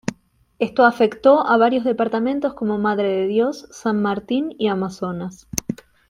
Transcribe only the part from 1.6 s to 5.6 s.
departamentos como Madre de Dios, San Martín y Amazonas.